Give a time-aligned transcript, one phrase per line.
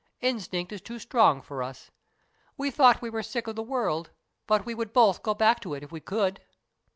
[0.21, 1.91] Instinct is too strong for us.
[2.57, 4.09] We thought we were sick of the world,
[4.47, 6.39] but we would both go back to it if we could."